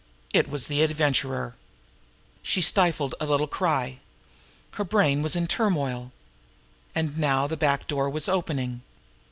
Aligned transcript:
It 0.33 0.49
was 0.49 0.65
the 0.65 0.81
Adventurer. 0.81 1.53
She 2.41 2.63
stifled 2.63 3.13
a 3.19 3.27
little 3.27 3.45
cry. 3.45 3.99
Her 4.71 4.83
brain 4.83 5.21
was 5.21 5.35
in 5.35 5.45
turmoil. 5.45 6.11
And 6.95 7.19
now 7.19 7.45
the 7.45 7.55
back 7.55 7.85
door 7.85 8.09
was 8.09 8.27
opening. 8.27 8.81